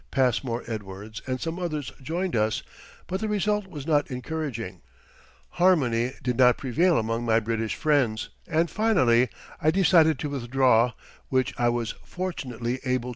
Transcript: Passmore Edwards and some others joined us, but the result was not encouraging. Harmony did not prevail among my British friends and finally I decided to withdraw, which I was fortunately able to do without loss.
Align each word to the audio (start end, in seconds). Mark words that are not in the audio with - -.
Passmore 0.09 0.63
Edwards 0.65 1.21
and 1.27 1.39
some 1.39 1.59
others 1.59 1.91
joined 2.01 2.35
us, 2.35 2.63
but 3.05 3.19
the 3.19 3.27
result 3.27 3.67
was 3.67 3.85
not 3.85 4.09
encouraging. 4.09 4.81
Harmony 5.59 6.13
did 6.23 6.37
not 6.37 6.57
prevail 6.57 6.97
among 6.97 7.23
my 7.23 7.39
British 7.39 7.75
friends 7.75 8.29
and 8.47 8.67
finally 8.71 9.29
I 9.61 9.69
decided 9.69 10.17
to 10.17 10.29
withdraw, 10.31 10.93
which 11.29 11.53
I 11.55 11.69
was 11.69 11.91
fortunately 12.03 12.77
able 12.79 12.79
to 12.79 12.85
do 12.85 12.89
without 12.93 13.03
loss. 13.03 13.09